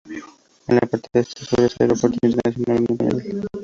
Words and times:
En 0.67 0.73
la 0.77 0.87
parte 0.87 1.23
sur 1.23 1.59
está 1.59 1.83
el 1.83 1.91
aeropuerto 1.91 2.17
internacional, 2.25 2.85
único 2.89 3.05
en 3.05 3.17
la 3.17 3.23
isla. 3.27 3.47